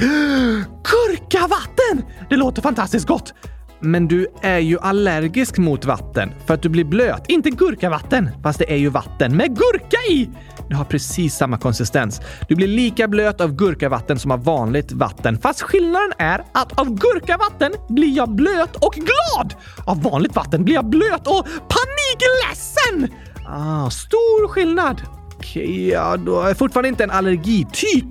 [0.84, 2.06] Gurkavatten!
[2.30, 3.34] Det låter fantastiskt gott.
[3.84, 7.26] Men du är ju allergisk mot vatten för att du blir blöt.
[7.28, 8.30] Inte gurkavatten.
[8.44, 10.30] Fast det är ju vatten med gurka i!
[10.70, 12.22] Det har precis samma konsistens.
[12.48, 15.38] Du blir lika blöt av gurkavatten som av vanligt vatten.
[15.38, 19.54] Fast skillnaden är att av gurkavatten blir jag blöt och glad.
[19.86, 23.18] Av vanligt vatten blir jag blöt och panikledsen.
[23.48, 25.02] Ah, stor skillnad.
[25.92, 28.06] Ja, då är fortfarande inte en allergityp.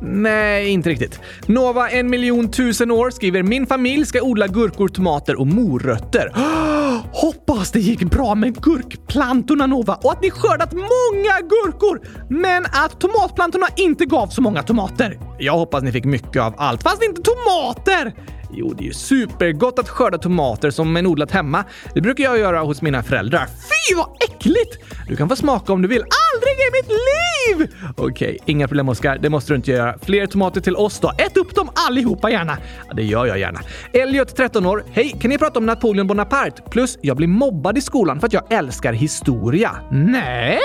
[0.00, 1.20] Nej, inte riktigt.
[1.46, 6.32] Nova en miljon tusen år skriver “Min familj ska odla gurkor, tomater och morötter”.
[6.36, 6.85] Ah!
[7.12, 13.00] Hoppas det gick bra med gurkplantorna Nova och att ni skördat många gurkor, men att
[13.00, 15.18] tomatplantorna inte gav så många tomater.
[15.38, 18.14] Jag hoppas ni fick mycket av allt, fast inte tomater!
[18.58, 21.64] Jo, det är ju supergott att skörda tomater som en odlat hemma.
[21.94, 23.46] Det brukar jag göra hos mina föräldrar.
[23.46, 24.78] Fy vad äckligt!
[25.08, 26.02] Du kan få smaka om du vill.
[26.02, 27.76] Aldrig i mitt liv!
[27.96, 29.18] Okej, okay, inga problem Oskar.
[29.18, 29.98] Det måste du inte göra.
[30.02, 31.12] Fler tomater till oss då.
[31.18, 32.58] Ät upp dem allihopa gärna.
[32.88, 33.60] Ja, det gör jag gärna.
[33.92, 34.84] Elliot, 13 år.
[34.92, 36.62] Hej, kan ni prata om Napoleon Bonaparte?
[36.70, 39.70] Plus, jag blir mobbad i skolan för att jag älskar historia.
[39.90, 40.60] Nej,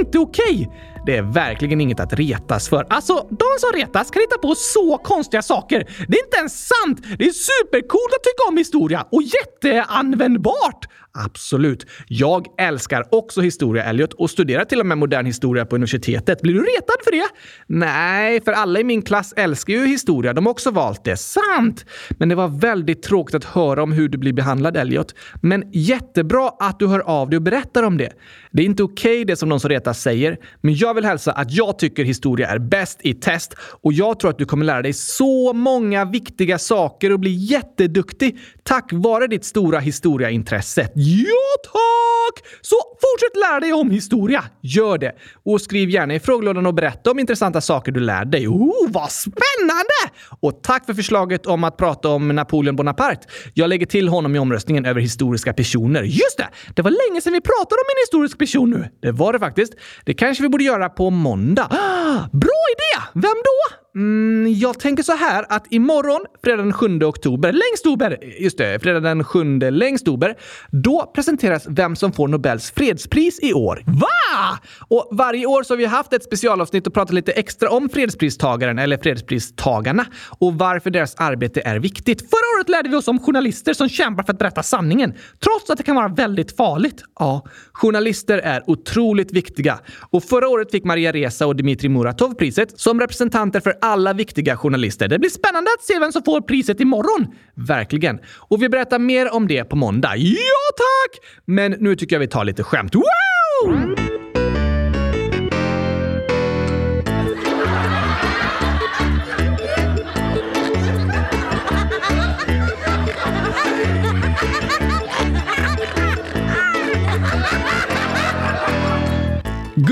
[0.00, 0.44] inte okej!
[0.54, 0.66] Okay.
[1.06, 2.86] Det är verkligen inget att retas för.
[2.90, 5.78] Alltså, de som retas kan hitta på så konstiga saker.
[6.08, 6.98] Det är inte ens sant!
[7.18, 10.86] Det är supercoolt att tycka om historia och jätteanvändbart!
[11.18, 11.86] Absolut.
[12.08, 16.42] Jag älskar också historia, Elliot, och studerar till och med modern historia på universitetet.
[16.42, 17.26] Blir du retad för det?
[17.66, 20.32] Nej, för alla i min klass älskar ju historia.
[20.32, 21.16] De har också valt det.
[21.16, 21.84] Sant!
[22.10, 25.14] Men det var väldigt tråkigt att höra om hur du blir behandlad, Elliot.
[25.42, 28.12] Men jättebra att du hör av dig och berättar om det.
[28.52, 31.32] Det är inte okej okay, det som de som retas säger, men jag vill hälsa
[31.32, 34.82] att jag tycker historia är bäst i test och jag tror att du kommer lära
[34.82, 40.88] dig så många viktiga saker och bli jätteduktig tack vare ditt stora historiaintresse.
[41.06, 42.44] Ja, tack!
[42.60, 44.44] Så fortsätt lära dig om historia.
[44.60, 45.12] Gör det.
[45.44, 48.48] Och skriv gärna i frågelådan och berätta om intressanta saker du lär dig.
[48.48, 50.00] Oh, vad spännande!
[50.40, 53.28] Och tack för förslaget om att prata om Napoleon Bonaparte.
[53.54, 56.02] Jag lägger till honom i omröstningen över historiska personer.
[56.02, 56.48] Just det!
[56.74, 58.88] Det var länge sedan vi pratade om en historisk person nu.
[59.02, 59.74] Det var det faktiskt.
[60.04, 61.68] Det kanske vi borde göra på måndag.
[62.32, 63.02] bra idé!
[63.14, 63.83] Vem då?
[63.96, 68.82] Mm, jag tänker så här att imorgon, fredag den 7 oktober, längst ober, just det,
[68.82, 70.36] fredag den 7 längst ober,
[70.70, 73.82] då presenteras vem som får Nobels fredspris i år.
[73.86, 74.58] Va?
[74.88, 78.78] Och varje år så har vi haft ett specialavsnitt och pratat lite extra om fredspristagaren
[78.78, 80.06] eller fredspristagarna
[80.38, 82.20] och varför deras arbete är viktigt.
[82.20, 85.78] Förra året lärde vi oss om journalister som kämpar för att berätta sanningen, trots att
[85.78, 87.02] det kan vara väldigt farligt.
[87.18, 89.78] Ja, journalister är otroligt viktiga.
[90.10, 94.56] Och förra året fick Maria Reza och Dmitrij Muratov priset som representanter för alla viktiga
[94.56, 95.08] journalister.
[95.08, 97.26] Det blir spännande att se vem som får priset imorgon.
[97.54, 98.20] Verkligen.
[98.38, 100.16] Och vi berättar mer om det på måndag.
[100.16, 101.24] Ja, tack!
[101.44, 102.94] Men nu tycker jag vi tar lite skämt.
[102.94, 104.03] Wow!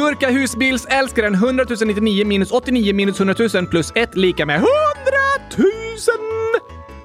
[0.03, 4.69] Gurka husbilsälskaren 100 099 minus 89 minus 100 000 plus 1 lika med 100
[5.57, 5.67] 000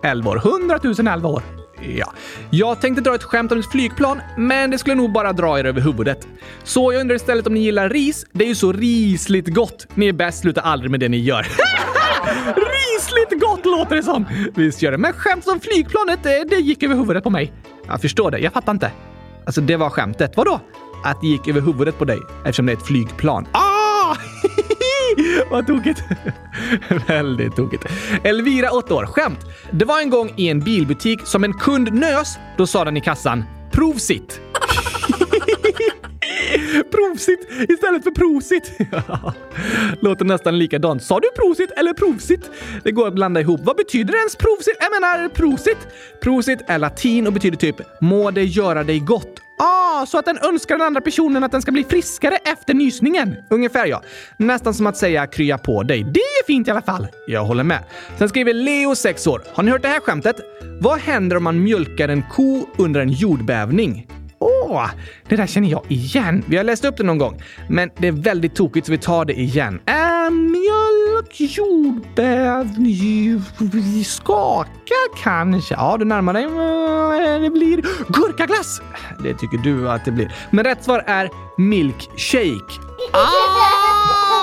[0.03, 0.37] älvor.
[0.37, 1.43] 100 000 älvor.
[1.81, 2.13] Ja.
[2.49, 5.63] Jag tänkte dra ett skämt om ett flygplan, men det skulle nog bara dra er
[5.63, 6.27] över huvudet.
[6.63, 8.25] Så jag undrar istället om ni gillar ris?
[8.31, 9.87] Det är ju så risligt gott.
[9.95, 11.41] Ni är bäst, sluta aldrig med det ni gör.
[12.55, 14.25] risligt gott låter det som!
[14.55, 14.97] Visst gör det.
[14.97, 17.53] Men skämt om flygplanet, det, det gick över huvudet på mig.
[17.87, 18.39] Jag förstår det.
[18.39, 18.91] Jag fattar inte.
[19.45, 20.37] Alltså, det var skämtet.
[20.37, 20.59] Vadå?
[21.03, 23.47] Att det gick över huvudet på dig eftersom det är ett flygplan.
[23.51, 24.15] Ah!
[25.51, 26.03] Vad tokigt.
[27.07, 27.85] Väldigt tokigt.
[28.23, 29.05] Elvira, 8 år.
[29.05, 29.39] Skämt.
[29.71, 32.37] Det var en gång i en bilbutik som en kund nös.
[32.57, 34.41] Då sa den i kassan “Prov sitt!”
[36.91, 38.71] Provsitt istället för prosit.
[40.01, 41.03] Låter nästan likadant.
[41.03, 42.51] Sa du prosit eller provsit?
[42.83, 43.61] Det går att blanda ihop.
[43.63, 44.77] Vad betyder ens provsit?
[44.79, 45.77] Jag menar prosit.
[46.21, 50.37] Prosit är latin och betyder typ “må det göra dig gott” Ah, så att den
[50.37, 53.35] önskar den andra personen att den ska bli friskare efter nysningen?
[53.49, 54.01] Ungefär ja.
[54.37, 56.03] Nästan som att säga krya på dig.
[56.03, 57.07] Det är fint i alla fall.
[57.27, 57.83] Jag håller med.
[58.17, 59.43] Sen skriver Leo, 6 år.
[59.53, 60.35] Har ni hört det här skämtet?
[60.81, 64.07] Vad händer om man mjölkar en ko under en jordbävning?
[64.39, 64.89] Åh,
[65.29, 66.43] det där känner jag igen.
[66.47, 69.25] Vi har läst upp det någon gång, men det är väldigt tokigt så vi tar
[69.25, 69.79] det igen.
[69.85, 73.43] Äh, mjölk, jordbävning,
[74.05, 75.73] skaka kanske?
[75.75, 76.43] Ja, du närmar dig.
[77.41, 78.81] Det blir gurkaglass.
[79.23, 80.35] Det tycker du att det blir.
[80.51, 82.81] Men rätt svar är milkshake.
[83.13, 83.86] Ah!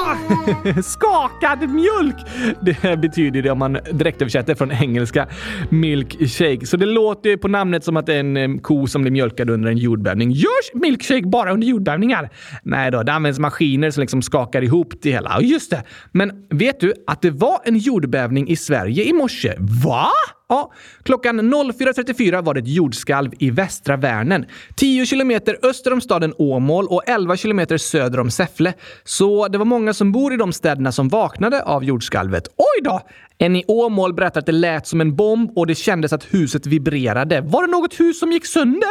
[0.84, 2.16] Skakad mjölk!
[2.60, 5.28] Det betyder det om man direkt översätter från engelska
[5.68, 6.66] milkshake.
[6.66, 9.50] Så det låter ju på namnet som att det är en ko som blir mjölkad
[9.50, 10.30] under en jordbävning.
[10.30, 12.30] Görs milkshake bara under jordbävningar?
[12.62, 15.40] Nej då, det används maskiner som liksom skakar ihop det hela.
[15.40, 15.82] Just det.
[16.12, 19.54] Men vet du att det var en jordbävning i Sverige i morse?
[19.84, 20.08] Va?
[20.54, 24.46] Ja, klockan 04.34 var det ett jordskalv i västra Värnen.
[24.76, 28.72] 10 kilometer öster om staden Åmål och 11 kilometer söder om Säffle.
[29.04, 32.48] Så det var många som bor i de städerna som vaknade av jordskalvet.
[32.56, 33.00] Oj då!
[33.38, 36.66] En i Åmål berättar att det lät som en bomb och det kändes att huset
[36.66, 37.40] vibrerade.
[37.40, 38.90] Var det något hus som gick sönder?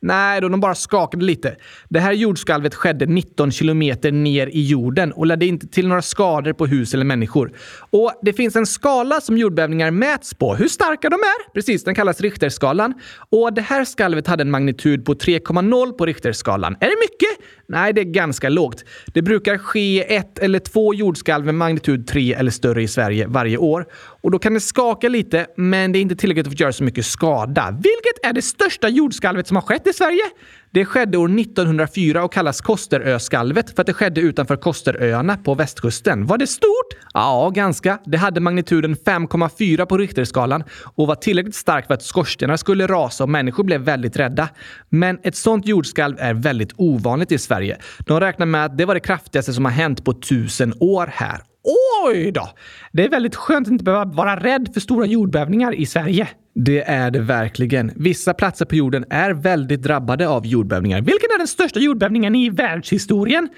[0.00, 1.56] Nej, då de bara skakade lite.
[1.88, 6.52] Det här jordskalvet skedde 19 kilometer ner i jorden och ledde inte till några skador
[6.52, 7.52] på hus eller människor.
[7.90, 10.54] Och det finns en skala som jordbävningar mäts på.
[10.54, 11.52] Hur stark starka de är?
[11.54, 12.94] Precis, den kallas Richterskalan.
[13.30, 16.76] Och det här skalvet hade en magnitud på 3,0 på Richterskalan.
[16.80, 17.46] Är det mycket?
[17.72, 18.84] Nej, det är ganska lågt.
[19.06, 23.56] Det brukar ske ett eller två jordskalv med magnitud 3 eller större i Sverige varje
[23.56, 23.86] år.
[23.92, 26.84] Och då kan det skaka lite, men det är inte tillräckligt för att göra så
[26.84, 27.70] mycket skada.
[27.70, 30.22] Vilket är det största jordskalvet som har skett i Sverige?
[30.74, 36.26] Det skedde år 1904 och kallas Kosteröskalvet för att det skedde utanför Kosteröarna på västkusten.
[36.26, 36.88] Var det stort?
[37.14, 37.98] Ja, ganska.
[38.04, 40.64] Det hade magnituden 5,4 på Richterskalan
[40.96, 44.48] och var tillräckligt starkt för att skorstenar skulle rasa och människor blev väldigt rädda.
[44.88, 47.61] Men ett sånt jordskalv är väldigt ovanligt i Sverige.
[47.98, 51.40] De räknar med att det var det kraftigaste som har hänt på tusen år här.
[52.06, 52.48] Oj då!
[52.92, 56.28] Det är väldigt skönt att inte behöva vara rädd för stora jordbävningar i Sverige.
[56.54, 57.92] Det är det verkligen.
[57.96, 61.00] Vissa platser på jorden är väldigt drabbade av jordbävningar.
[61.00, 63.48] Vilken är den största jordbävningen i världshistorien?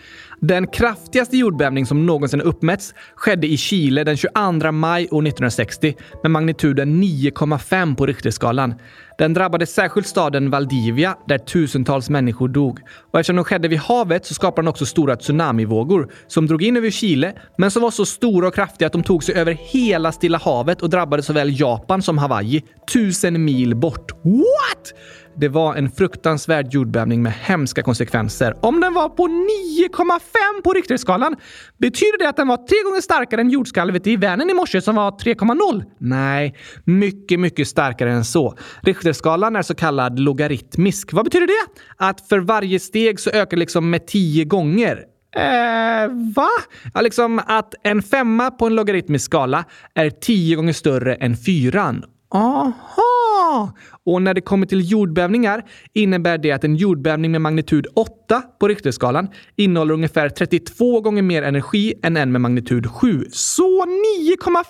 [0.41, 6.31] Den kraftigaste jordbävning som någonsin uppmätts skedde i Chile den 22 maj år 1960 med
[6.31, 8.75] magnituden 9,5 på Richterskalan.
[9.19, 12.81] Den drabbade särskilt staden Valdivia där tusentals människor dog.
[13.11, 16.77] Och eftersom den skedde vid havet så skapade den också stora tsunamivågor som drog in
[16.77, 20.13] över Chile men som var så stora och kraftiga att de tog sig över hela
[20.13, 24.13] Stilla havet och drabbade såväl Japan som Hawaii tusen mil bort.
[24.23, 24.95] What?
[25.37, 28.57] Det var en fruktansvärd jordbävning med hemska konsekvenser.
[28.61, 31.37] Om den var på 9,5 på Richterskalan,
[31.79, 34.95] betyder det att den var tre gånger starkare än jordskalvet i Vänern i morse som
[34.95, 35.85] var 3,0?
[35.99, 38.57] Nej, mycket, mycket starkare än så.
[38.83, 41.13] Richterskalan är så kallad logaritmisk.
[41.13, 41.81] Vad betyder det?
[41.97, 45.05] Att för varje steg så ökar liksom med 10 gånger.
[45.37, 46.49] Eh, va?
[46.95, 52.05] Ja, liksom att en femma på en logaritmisk skala är tio gånger större än fyran.
[52.35, 53.73] Aha!
[54.05, 58.69] Och när det kommer till jordbävningar innebär det att en jordbävning med magnitud 8 på
[58.69, 63.25] Richterskalan innehåller ungefär 32 gånger mer energi än en med magnitud 7.
[63.31, 64.65] Så 9,5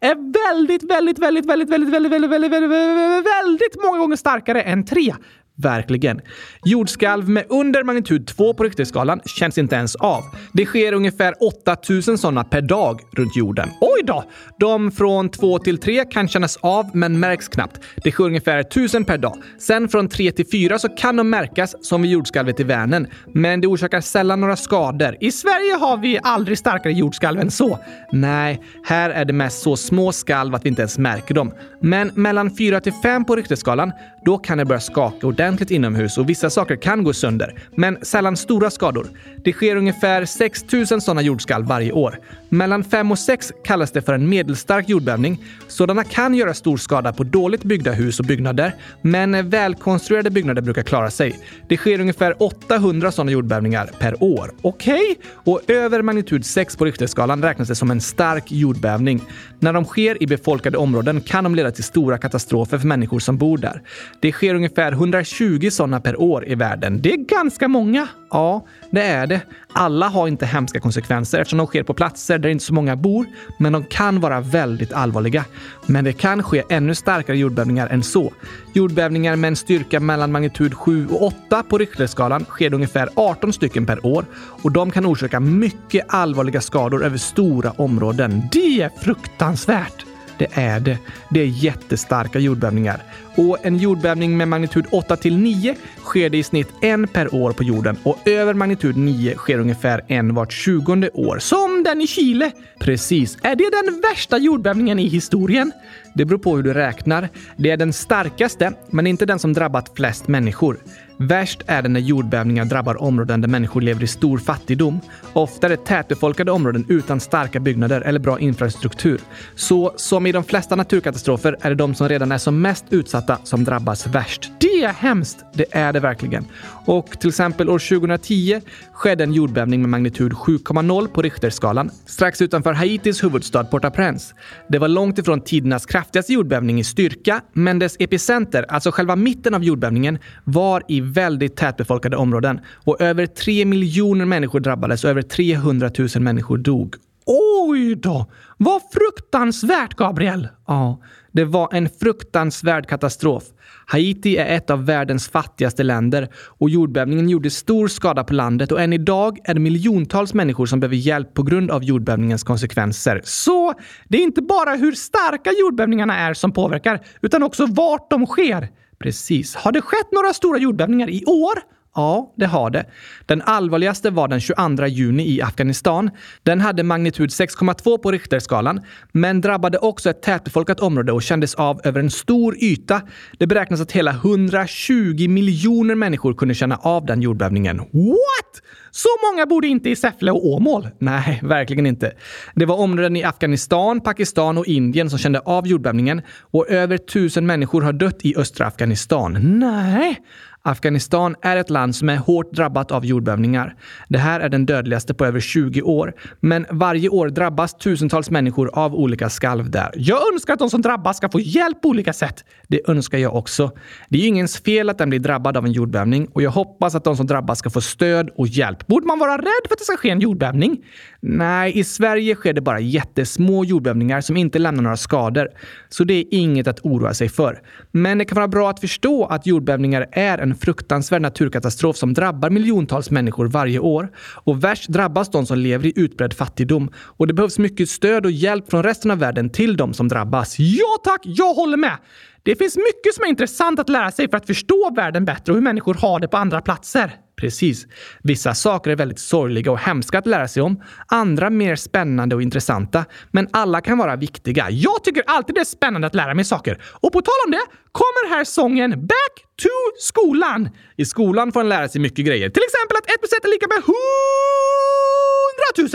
[0.00, 0.14] är
[0.48, 5.14] väldigt, väldigt, väldigt, väldigt, väldigt, väldigt, väldigt, väldigt, väldigt, väldigt många gånger starkare än 3.
[5.56, 6.20] Verkligen.
[6.64, 10.22] Jordskalv med under magnitud 2 på Richterskalan känns inte ens av.
[10.52, 13.68] Det sker ungefär 8000 sådana per dag runt jorden.
[13.80, 14.24] Oj då!
[14.58, 17.80] De från 2 till 3 kan kännas av men märks knappt.
[18.04, 19.36] Det sker ungefär 1000 per dag.
[19.58, 23.60] Sen från 3 till 4 så kan de märkas som vid jordskalvet i Vänern, men
[23.60, 25.16] det orsakar sällan några skador.
[25.20, 27.78] I Sverige har vi aldrig starkare jordskalv än så.
[28.12, 31.52] Nej, här är det mest så små skalv att vi inte ens märker dem.
[31.80, 33.92] Men mellan 4 till 5 på Richterskalan,
[34.24, 37.98] då kan det börja skaka ordentligt ordentligt inomhus och vissa saker kan gå sönder, men
[38.02, 39.06] sällan stora skador.
[39.44, 42.18] Det sker ungefär 6000 sådana jordskalv varje år.
[42.54, 45.44] Mellan 5 och 6 kallas det för en medelstark jordbävning.
[45.68, 50.82] Sådana kan göra stor skada på dåligt byggda hus och byggnader, men välkonstruerade byggnader brukar
[50.82, 51.38] klara sig.
[51.68, 54.50] Det sker ungefär 800 sådana jordbävningar per år.
[54.62, 54.94] Okej?
[54.94, 55.16] Okay?
[55.54, 59.22] Och över magnitud 6 på Richterskalan räknas det som en stark jordbävning.
[59.58, 63.38] När de sker i befolkade områden kan de leda till stora katastrofer för människor som
[63.38, 63.82] bor där.
[64.20, 67.02] Det sker ungefär 120 sådana per år i världen.
[67.02, 68.08] Det är ganska många.
[68.30, 69.40] Ja, det är det.
[69.72, 73.26] Alla har inte hemska konsekvenser eftersom de sker på platser där inte så många bor,
[73.56, 75.44] men de kan vara väldigt allvarliga.
[75.86, 78.32] Men det kan ske ännu starkare jordbävningar än så.
[78.72, 83.86] Jordbävningar med en styrka mellan magnitud 7 och 8 på Richterskalan sker ungefär 18 stycken
[83.86, 88.42] per år och de kan orsaka mycket allvarliga skador över stora områden.
[88.52, 90.13] Det är fruktansvärt!
[90.38, 90.98] Det är det.
[91.30, 93.02] Det är jättestarka jordbävningar.
[93.36, 97.52] Och en jordbävning med magnitud 8 till 9 sker det i snitt en per år
[97.52, 101.38] på jorden och över magnitud 9 sker ungefär en vart tjugonde år.
[101.38, 102.50] Som den i Chile!
[102.78, 103.38] Precis.
[103.42, 105.72] Är det den värsta jordbävningen i historien?
[106.14, 107.28] Det beror på hur du räknar.
[107.56, 110.78] Det är den starkaste, men inte den som drabbat flest människor.
[111.16, 115.00] Värst är det när jordbävningar drabbar områden där människor lever i stor fattigdom.
[115.32, 119.20] Ofta är det tätbefolkade områden utan starka byggnader eller bra infrastruktur.
[119.54, 123.38] Så som i de flesta naturkatastrofer är det de som redan är som mest utsatta
[123.44, 124.50] som drabbas värst.
[124.60, 125.44] Det är hemskt.
[125.54, 126.46] Det är det verkligen.
[126.86, 128.60] Och till exempel år 2010
[128.92, 134.34] skedde en jordbävning med magnitud 7,0 på Richterskalan strax utanför Haitis huvudstad Port-au-Prince.
[134.68, 139.54] Det var långt ifrån tidernas kraftigaste jordbävning i styrka, men dess epicenter, alltså själva mitten
[139.54, 145.22] av jordbävningen, var i väldigt tätbefolkade områden och över 3 miljoner människor drabbades och över
[145.22, 146.94] 300 000 människor dog.
[147.26, 148.26] Oj då!
[148.56, 150.48] Vad fruktansvärt, Gabriel!
[150.66, 151.00] Ja,
[151.32, 153.44] det var en fruktansvärd katastrof.
[153.86, 158.80] Haiti är ett av världens fattigaste länder och jordbävningen gjorde stor skada på landet och
[158.80, 163.20] än idag är det miljontals människor som behöver hjälp på grund av jordbävningens konsekvenser.
[163.24, 163.74] Så
[164.08, 168.68] det är inte bara hur starka jordbävningarna är som påverkar, utan också vart de sker.
[168.98, 169.54] Precis.
[169.54, 171.58] Har det skett några stora jordbävningar i år?
[171.94, 172.86] Ja, det har det.
[173.26, 176.10] Den allvarligaste var den 22 juni i Afghanistan.
[176.42, 178.80] Den hade magnitud 6,2 på Richterskalan,
[179.12, 183.02] men drabbade också ett tätbefolkat område och kändes av över en stor yta.
[183.38, 187.78] Det beräknas att hela 120 miljoner människor kunde känna av den jordbävningen.
[187.78, 188.62] What?
[188.96, 190.88] Så många bodde inte i Säffle och Åmål?
[190.98, 192.12] Nej, verkligen inte.
[192.54, 197.46] Det var områden i Afghanistan, Pakistan och Indien som kände av jordbävningen och över tusen
[197.46, 199.58] människor har dött i östra Afghanistan.
[199.58, 200.20] Nej,
[200.66, 203.74] Afghanistan är ett land som är hårt drabbat av jordbävningar.
[204.08, 206.14] Det här är den dödligaste på över 20 år.
[206.40, 209.90] Men varje år drabbas tusentals människor av olika skalv där.
[209.94, 212.44] Jag önskar att de som drabbas ska få hjälp på olika sätt.
[212.68, 213.72] Det önskar jag också.
[214.08, 216.94] Det är ju ingens fel att den blir drabbad av en jordbävning och jag hoppas
[216.94, 218.86] att de som drabbas ska få stöd och hjälp.
[218.86, 220.84] Borde man vara rädd för att det ska ske en jordbävning?
[221.20, 225.48] Nej, i Sverige sker det bara jättesmå jordbävningar som inte lämnar några skador.
[225.88, 227.62] Så det är inget att oroa sig för.
[227.90, 232.50] Men det kan vara bra att förstå att jordbävningar är en fruktansvärd naturkatastrof som drabbar
[232.50, 234.10] miljontals människor varje år.
[234.44, 236.90] Och värst drabbas de som lever i utbredd fattigdom.
[236.96, 240.58] Och det behövs mycket stöd och hjälp från resten av världen till de som drabbas.
[240.58, 241.96] Ja tack, jag håller med!
[242.42, 245.56] Det finns mycket som är intressant att lära sig för att förstå världen bättre och
[245.56, 247.23] hur människor har det på andra platser.
[247.44, 247.86] Precis.
[248.22, 250.82] Vissa saker är väldigt sorgliga och hemska att lära sig om.
[251.06, 253.04] Andra mer spännande och intressanta.
[253.30, 254.70] Men alla kan vara viktiga.
[254.70, 256.82] Jag tycker alltid det är spännande att lära mig saker.
[256.84, 257.60] Och på tal om det
[257.92, 260.68] kommer här sången Back to skolan.
[260.96, 262.50] I skolan får en lära sig mycket grejer.
[262.50, 263.78] Till exempel att 1 plus 1 är lika med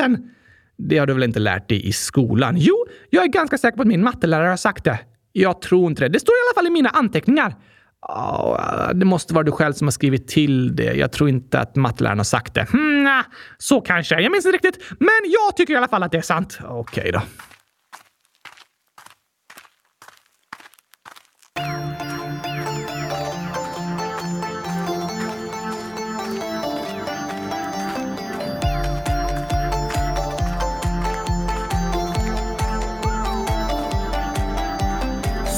[0.08, 0.30] 100 000.
[0.78, 2.56] Det har du väl inte lärt dig i skolan?
[2.58, 5.00] Jo, jag är ganska säker på att min mattelärare har sagt det.
[5.32, 6.10] Jag tror inte det.
[6.10, 7.56] Det står i alla fall i mina anteckningar.
[8.08, 10.94] Oh, det måste vara du själv som har skrivit till det.
[10.94, 12.68] Jag tror inte att matteläraren har sagt det.
[12.72, 13.24] Hmm, nah,
[13.58, 14.22] så kanske.
[14.22, 14.86] Jag minns inte riktigt.
[15.00, 16.60] Men jag tycker i alla fall att det är sant.
[16.62, 17.22] Okej okay då.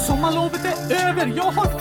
[0.07, 1.33] Sommarlovet är över.
[1.35, 1.80] Jag har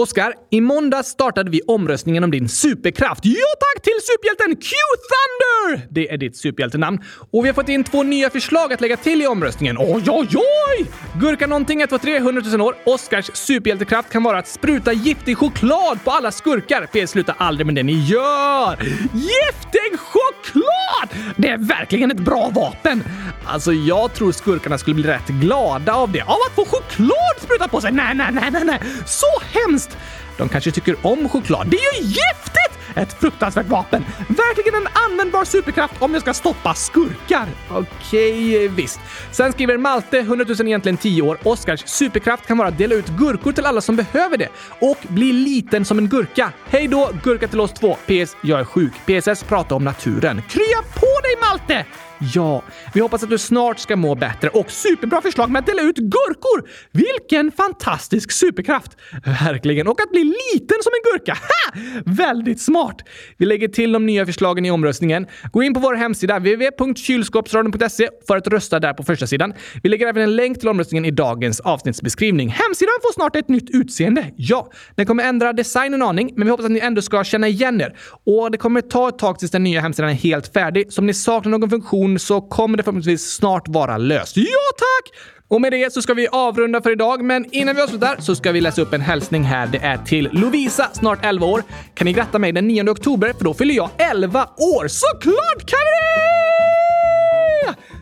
[0.00, 3.24] Oskar, i måndag startade vi omröstningen om din superkraft.
[3.24, 5.86] Ja tack till superhjälten Q-Thunder!
[5.90, 6.98] Det är ditt superhjältenamn.
[7.30, 9.76] Och vi har fått in två nya förslag att lägga till i omröstningen.
[9.78, 10.86] Oj, oj, oj!
[11.20, 12.74] Gurka någonting 1, 2, 3, 100 000 år.
[12.84, 16.86] Oskars superhjältekraft kan vara att spruta giftig choklad på alla skurkar.
[16.86, 18.76] PS, sluta aldrig med det ni gör!
[19.14, 21.34] Giftig choklad!
[21.36, 23.04] Det är verkligen ett bra vapen!
[23.46, 26.22] Alltså, jag tror skurkarna skulle bli rätt glada av det.
[26.22, 27.92] Av att få choklad sprutat på sig?
[27.92, 28.80] Nej, nej, nej, nej, nej.
[29.06, 29.89] Så hemskt!
[30.36, 31.66] De kanske tycker om choklad.
[31.70, 32.80] Det är ju giftigt!
[32.94, 34.04] Ett fruktansvärt vapen.
[34.28, 37.46] Verkligen en användbar superkraft om jag ska stoppa skurkar.
[37.70, 39.00] Okej, visst.
[39.32, 41.38] Sen skriver Malte, 100 000 egentligen 10 år.
[41.42, 45.32] Oskars superkraft kan vara att dela ut gurkor till alla som behöver det och bli
[45.32, 46.52] liten som en gurka.
[46.68, 47.94] Hej då, gurka till oss två.
[47.94, 48.36] PS.
[48.42, 48.92] Jag är sjuk.
[49.06, 49.42] PSS.
[49.42, 50.42] Prata om naturen.
[50.48, 51.86] Krya på dig Malte!
[52.20, 52.62] Ja,
[52.94, 55.96] vi hoppas att du snart ska må bättre och superbra förslag med att dela ut
[55.96, 56.68] gurkor!
[56.92, 58.96] Vilken fantastisk superkraft!
[59.44, 59.88] Verkligen.
[59.88, 61.32] Och att bli liten som en gurka.
[61.32, 61.80] Ha!
[62.06, 63.02] Väldigt smart!
[63.36, 65.26] Vi lägger till de nya förslagen i omröstningen.
[65.52, 69.54] Gå in på vår hemsida www.kylskåpsradion.se för att rösta där på första sidan.
[69.82, 72.48] Vi lägger även en länk till omröstningen i dagens avsnittsbeskrivning.
[72.48, 74.26] Hemsidan får snart ett nytt utseende.
[74.36, 77.48] Ja, den kommer ändra design en aning, men vi hoppas att ni ändå ska känna
[77.48, 77.96] igen er.
[78.26, 81.06] Och det kommer ta ett tag tills den nya hemsidan är helt färdig, så om
[81.06, 84.36] ni saknar någon funktion så kommer det förhoppningsvis snart vara löst.
[84.36, 85.12] Ja, tack!
[85.48, 88.52] Och med det så ska vi avrunda för idag, men innan vi avslutar så ska
[88.52, 89.66] vi läsa upp en hälsning här.
[89.66, 91.62] Det är till Lovisa, snart 11 år.
[91.94, 94.88] Kan ni gratta mig den 9 oktober, för då fyller jag 11 år.
[94.88, 96.50] Såklart kan ni!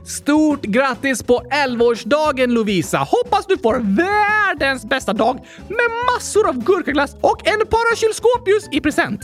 [0.07, 2.99] Stort grattis på 11-årsdagen Lovisa!
[2.99, 5.35] Hoppas du får världens bästa dag
[5.69, 9.21] med massor av gurkaglass och en parakylskåpljus i present.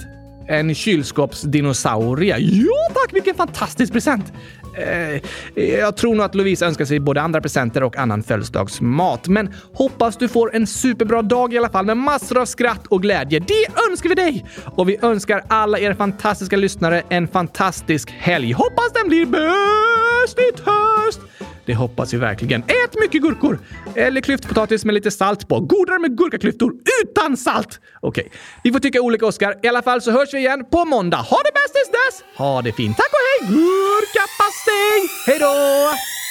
[0.48, 2.38] En kylskåpsdinosaurie.
[2.38, 4.32] Ja tack, vilken fantastisk present!
[4.76, 5.20] Eh, eh
[5.54, 9.28] jag tror nog att Lovisa önskar sig både andra presenter och annan födelsedagsmat.
[9.28, 13.02] Men hoppas du får en superbra dag i alla fall med massor av skratt och
[13.02, 13.38] glädje.
[13.38, 14.44] Det önskar vi dig!
[14.64, 18.52] Och vi önskar alla er fantastiska lyssnare en fantastisk helg.
[18.52, 21.20] Hoppas den blir bäst i höst!
[21.66, 22.62] Det hoppas vi verkligen.
[22.62, 23.58] Ät mycket gurkor!
[23.94, 25.60] Eller klyftpotatis med lite salt på.
[25.60, 27.80] Godare med gurkaklyftor utan salt!
[28.00, 28.30] Okej,
[28.64, 29.54] vi får tycka olika Oskar.
[29.62, 31.16] I alla fall så hörs vi igen på måndag.
[31.16, 32.24] Ha det bäst tills dess!
[32.38, 32.96] Ha det fint.
[32.96, 33.54] Tack och hej!
[33.54, 35.08] Gurkapastej!
[35.26, 36.23] Hej då!